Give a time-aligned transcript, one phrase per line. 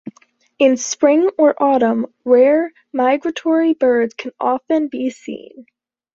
[0.57, 5.67] In spring or autumn rare migratory birds can often be seen.